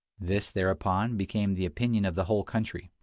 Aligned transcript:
This, 0.19 0.49
thereupon, 0.49 1.15
became 1.15 1.53
the 1.53 1.67
opinion 1.67 2.05
of 2.05 2.15
the 2.15 2.23
whole 2.25 2.43
country. 2.43 2.89